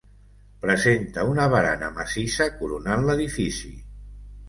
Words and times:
Presenta 0.63 1.27
una 1.33 1.47
barana 1.55 1.91
massissa 2.01 2.51
coronant 2.63 3.09
l'edifici. 3.11 3.75